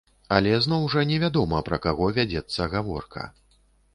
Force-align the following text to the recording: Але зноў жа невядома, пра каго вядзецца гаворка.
Але 0.35 0.53
зноў 0.65 0.85
жа 0.93 1.01
невядома, 1.09 1.59
пра 1.69 1.77
каго 1.85 2.09
вядзецца 2.17 2.69
гаворка. 2.75 3.27